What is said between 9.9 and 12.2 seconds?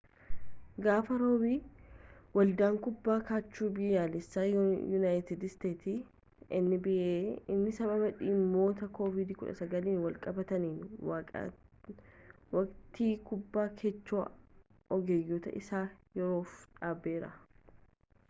walqabatanniitiin